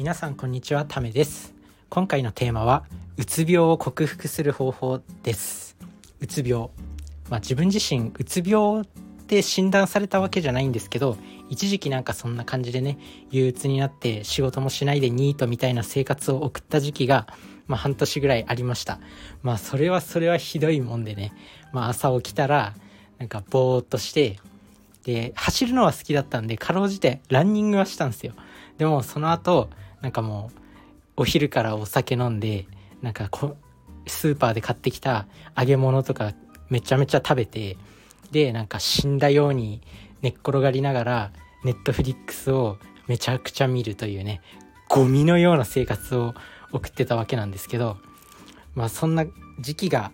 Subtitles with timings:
[0.00, 1.52] 皆さんこんにちはためです。
[1.90, 2.84] 今回のテーマは
[3.18, 5.76] うつ病を克服する方法です。
[6.20, 6.70] うつ病。
[7.28, 8.84] まあ自分自身うつ病っ
[9.26, 11.18] て診断されたわけじゃないんですけど
[11.50, 12.96] 一時期なんかそんな感じでね
[13.30, 17.26] 憂鬱になって仕事もしないでニートみたいな生活を送った時期が
[17.66, 19.00] まあ半年ぐらいありました。
[19.42, 21.34] まあそれはそれはひどいもんでね。
[21.74, 22.72] まあ朝起きたら
[23.18, 24.38] なんかぼーっとして
[25.04, 28.32] で走るのは好きだったんでかろうじてランニングはしたんですよ。
[28.78, 29.68] でもその後
[30.00, 30.50] なんかも
[31.16, 32.66] うお昼からお酒飲んで
[33.02, 33.56] なんかこ
[34.06, 35.26] スーパーで買ってきた
[35.56, 36.32] 揚げ物とか
[36.68, 37.76] めちゃめちゃ食べて
[38.30, 39.80] でなんか死んだように
[40.22, 41.32] 寝っ転がりながら
[41.64, 44.40] ネットフリックスをめちゃくちゃ見るというね
[44.88, 46.34] ゴミのような生活を
[46.72, 47.96] 送ってたわけなんですけど
[48.74, 49.24] まあそんな
[49.60, 50.12] 時期が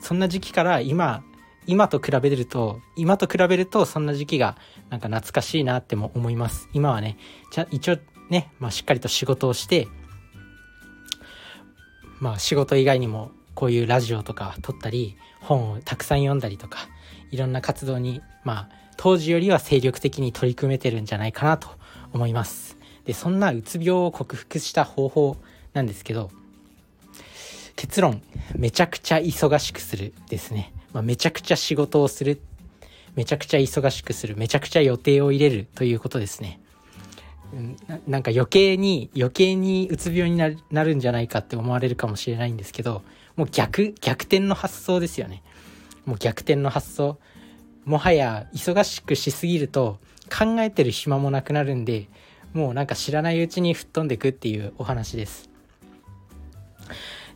[0.00, 1.22] そんな時期から今
[1.66, 4.56] 今と比べると今と比べるとそんな時期が
[4.90, 6.68] なんか懐かしいなっても思います。
[6.72, 7.18] 今はね
[7.50, 7.98] じゃ一応
[8.30, 9.88] ね、まあ、しっかりと仕事をして
[12.18, 16.78] まあ仕事以外にもこういうラジオとか撮ったり本をたくさん読んだりとか
[17.30, 21.68] いろんな活動にまあ当時よりは精力的に取り組めてるんじゃないかなと
[22.12, 22.76] 思います。
[23.04, 25.36] でそんなうつ病を克服した方法
[25.74, 26.30] なんですけど
[27.76, 28.22] 結論
[28.56, 32.40] めちゃくちゃ忙しくするですね、まあ、めちゃくちゃ仕事をする
[33.14, 36.60] めちゃくちゃ忙しくするめちゃくちゃ予定を入れるということですね。
[37.88, 43.02] ななんか余計に余計にうつ病になるんじゃないかって思われるかもしれないんですけど
[43.36, 45.42] もう逆逆転の発想ですよね。
[46.04, 47.18] もう逆転の発想。
[47.84, 52.08] もはや忙しくしすぎると考えてる暇もなくなるんで
[52.52, 55.48] もうなんか知らないうちに吹っ飛んでくっていうお話です。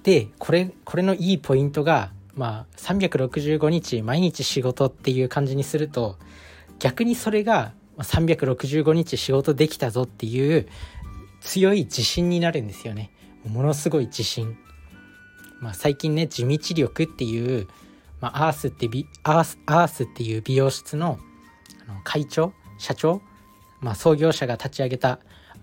[0.02, 6.16] でこれこれのいいポイントがまあ365日毎日仕事っていう感じにすると
[6.78, 10.68] 逆にそれが365日仕事できたぞっていう
[11.40, 13.10] 強い自信になるんですよね。
[13.46, 14.58] ものすごい自信。
[15.60, 17.68] まあ最近ね地道力っていう
[18.20, 21.18] まあ、アースってビアースアースっていう美容室の
[21.88, 23.22] あの会長社長、
[23.80, 25.20] まあ、創業者が立ち上げた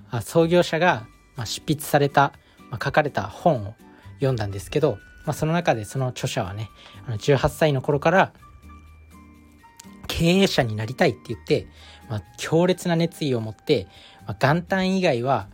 [0.10, 2.34] あ創業者が、まあ、執筆された、
[2.70, 3.76] まあ、書かれた本を
[4.16, 6.70] 読んだんですけど、まあ、その中でその著者はね
[7.06, 8.34] あの18歳の頃から
[10.08, 11.68] 経営者になりたいって言って、
[12.10, 13.88] まあ、強烈な熱意を持って、
[14.26, 15.48] まあ、元旦以外は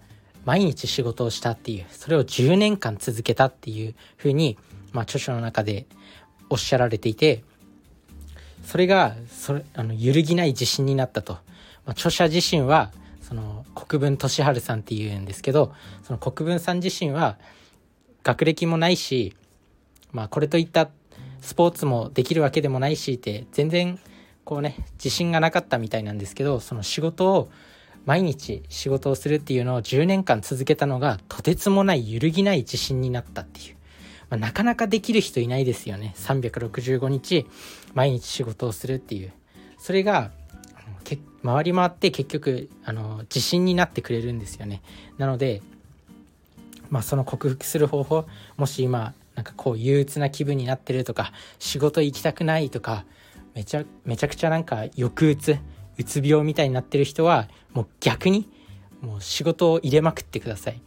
[0.46, 4.58] 毎日仕事をしたっていうそれを10年間続けたっていうふうに、
[4.91, 5.86] まあ、著書の中で
[6.50, 7.44] おっしゃられていて
[8.66, 11.40] それがそれあの揺るぎない自信になったと、ま
[11.88, 12.91] あ、著者自身は
[13.22, 17.38] その国分俊治さんっていうんですけどその国分さん自身は
[18.24, 19.35] 学歴もないし、
[20.12, 20.90] まあ、これといった
[21.41, 24.00] スポーツもできるわけでもないしって全然
[24.46, 27.50] こうね自信がなかったみたいなんですけどその仕事を
[28.06, 33.76] 毎日仕事をするっていうのを10年間続けたのがとてつもない揺るぎない自信になったっていう。
[34.30, 36.14] まあ、なかなかできる人いないですよね。
[36.18, 37.46] 365日
[37.94, 39.32] 毎日仕事をするっていう。
[39.78, 40.32] それが
[41.44, 44.82] 回り回って結局あの自信になってくれるんですよね。
[45.18, 45.62] なので
[46.90, 48.26] まあその克服する方法
[48.58, 53.06] もし今なんかこう憂鬱な気分になってるとか仕事行きたくないとか
[53.56, 55.58] めちゃめちゃくちゃなんか抑うつ
[55.97, 58.50] うつ病みたいになってる人はもう逆に
[59.02, 60.81] もう仕事を入れまくってください。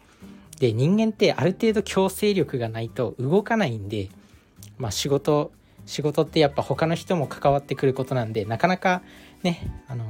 [0.58, 4.08] で人間ってある程度強制力がないと動かないんで、
[4.78, 5.52] まあ、仕事
[5.84, 9.02] 仕事ってやっぱ他の人も関わってくることなんでなかなか
[9.42, 10.04] ねあの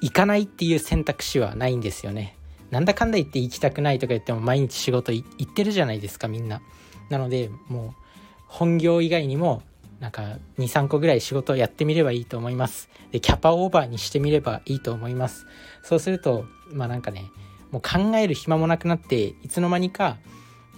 [0.00, 2.36] 行かないっていう選択肢はないんですよね。
[2.70, 6.60] なんだかんだ言って行きたくないとか言っても毎日仕事行ってるじゃないですかみんな。
[7.08, 8.02] なのでもう
[8.48, 9.62] 本業以外にも
[10.00, 12.88] なんか23個ぐらい仕事をやってみればいいと思います。
[13.12, 15.46] でキャパオーバーにしてみればいいと思います。
[15.82, 17.30] そうするとまあなんかね
[17.70, 20.18] もう考える暇もなくなっていつの間にか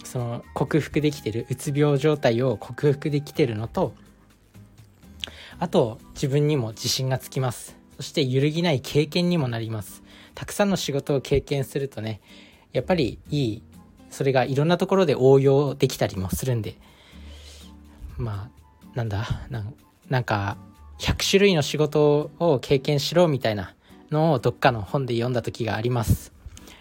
[0.05, 3.95] その克服できてるうつ病状態を克服できてるのと
[5.59, 7.77] あと自分にも自信がつきます。
[7.97, 10.03] そして揺るぎない経験にもなります。
[10.35, 12.21] たくさんの仕事を経験するとね
[12.73, 13.63] やっぱりいい
[14.11, 16.77] それがいろんなところで応用できたりもするんで
[18.19, 18.66] まあ
[18.97, 19.27] なんだ？
[20.09, 20.57] なんか
[20.99, 23.75] 100種類の仕事を経験しろみたいな
[24.11, 26.33] のをどっかの本で読んだ時があります。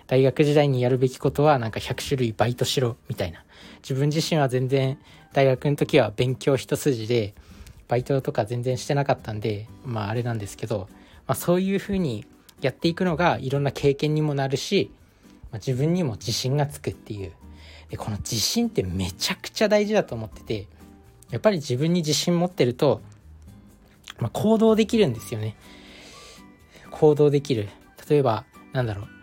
[0.08, 3.44] 大学時代にやるべきことはなんか100種類バイトしろみたいな。
[3.82, 4.98] 自分自身は全然
[5.34, 7.34] 大学の時は勉強一筋で
[7.88, 10.88] バイトとか全然してなかったんでまああれなんですけど、
[11.28, 12.26] まあ、そういうふうに
[12.62, 14.90] やっていくのがいろんな経験にもなるし、
[15.52, 17.34] まあ、自分にも自信がつくっていう。
[17.90, 20.68] でこの自信ってめちゃくちゃ大事だと思ってて
[21.32, 23.02] やっぱり自分に自信持ってると、
[24.20, 25.56] まあ、行動できるんですよね
[26.92, 27.70] 行動できる
[28.10, 29.16] 例えばなんだろう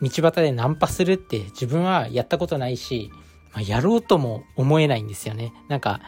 [0.00, 3.10] 道端でナンパするって自分はやったことないし、
[3.52, 5.52] まあ、やろうとも思えないんですよね。
[5.68, 6.00] なんか、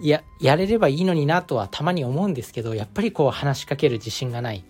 [0.00, 4.64] や、やれればいいのになとはたまに思うんですけど、やっぱりこう話しかける自信がない。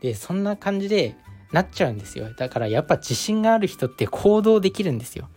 [0.00, 1.16] で、そんな感じで
[1.52, 2.32] なっちゃうんですよ。
[2.34, 5.28] だからやっぱ自信がある人って行動できるんですよ。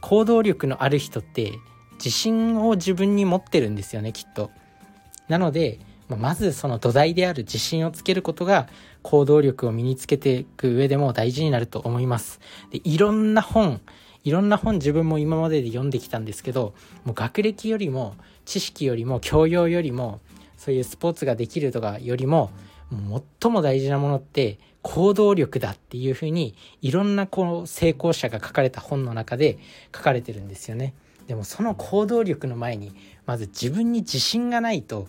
[0.00, 1.52] 行動力のある人って
[2.02, 4.50] 自信を自分に持ってるんですよね、きっと。
[5.28, 8.68] なので、まずその土台である自信をつけることが
[9.02, 12.40] 行動力を身につけていく上でも大事になると思います。
[12.72, 13.80] でいろんな本、
[14.24, 16.74] いろんな本自分も今までで読んできたんですけど、
[17.04, 20.20] もう学歴よりも知識よりも教養よりも
[20.56, 22.50] そういうスポーツができるとかよりも
[23.40, 29.58] 最も大事なものって行動力だっていうふうにいろんなこう成功者が書かれた本の中で
[29.94, 30.94] 書かれてるんですよね。
[31.30, 32.92] でもその行動力の前に
[33.24, 35.06] まず自分に自信がないと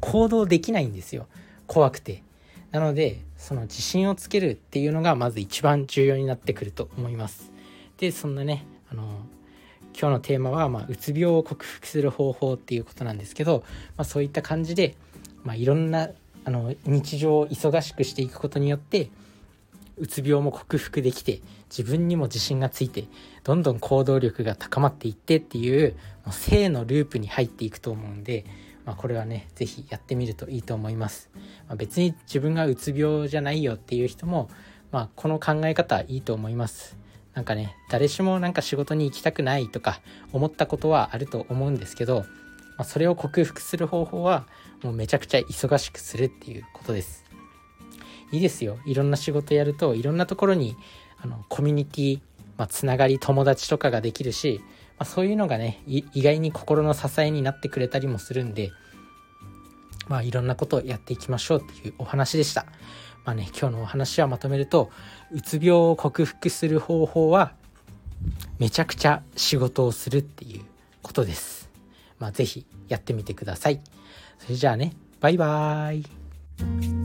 [0.00, 1.28] 行動できないんですよ。
[1.66, 2.22] 怖くて。
[2.72, 7.50] なのでその自信をつけるっていうのがまず一番重要になってくると思います。
[7.96, 9.04] でそんなねあの
[9.98, 13.64] 今日のテーマは、まあ、うつ病を克服する方法っていうことなんですけど、
[13.96, 14.94] まあ、そういった感じで、
[15.42, 16.10] まあ、いろんな
[16.44, 19.08] あの日常を忙しくしていくことによって
[19.98, 21.40] うつ病も克服できて
[21.70, 23.06] 自分にも自信がついて
[23.44, 25.92] どんどん行動力が高まっていってっていう
[26.24, 28.44] もう正のループに入っていくと思うんで
[28.84, 31.30] まあ、これはね是非やってみるといいと思います、
[31.68, 34.48] まあ、別に自分がうつ病じゃないよっていう人も、
[34.90, 36.96] まあ、この考え方いいと思います。
[37.34, 40.02] なんかね誰しもなんか仕事に行きたくないとか
[40.32, 42.26] 思ったことはあると思うんですけど、
[42.76, 44.46] まあ、それを克服する方法は
[44.82, 47.24] もうめちゃくちゃ忙しくするっていうことです。
[48.32, 50.76] いいですよいろんな仕事やるといろんなところに
[51.22, 52.20] あのコミュニティ、
[52.56, 54.62] まあ、つながり友達とかができるし
[55.02, 58.70] まあ、そういうのがね意外に心の支えになってくれたりもするんで
[60.06, 62.66] まあいろんなことをやっていきましょうっていうお話でした。
[63.24, 64.90] まあね今日のお話はまとめると
[65.32, 67.52] うつ病を克服する方法は
[68.60, 70.62] めちゃくちゃ仕事をするっていう
[71.02, 71.68] ことです。
[72.20, 73.80] まあ是非やってみてください。
[74.38, 75.96] それじゃあねバイバー
[76.98, 77.01] イ。